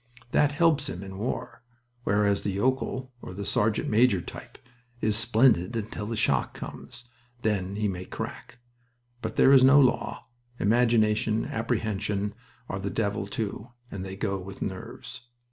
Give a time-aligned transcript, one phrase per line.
[0.31, 1.61] That helps him in war;
[2.05, 4.57] whereas the yokel, or the sergeant major type,
[4.99, 7.05] is splendid until the shock comes.
[7.43, 8.57] Then he may crack.
[9.21, 10.25] But there is no law.
[10.59, 12.33] Imagination apprehension
[12.67, 15.21] are the devil, too, and they go with 'nerves.'"